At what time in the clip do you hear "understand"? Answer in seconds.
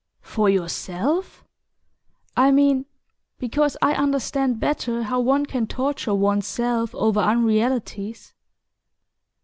3.93-4.59